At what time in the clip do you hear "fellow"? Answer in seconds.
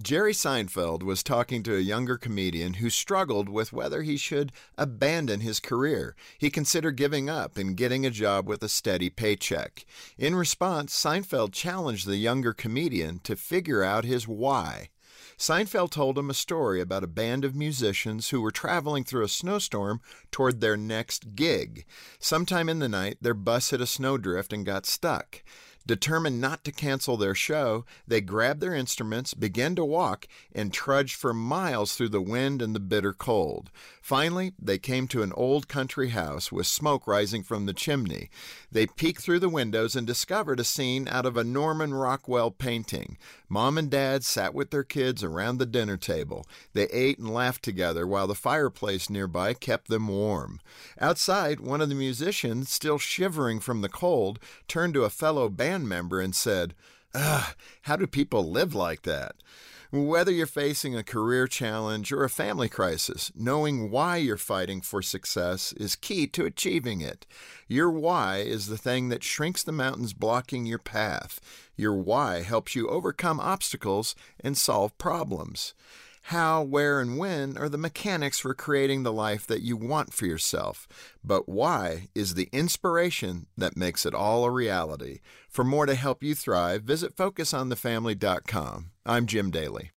55.10-55.48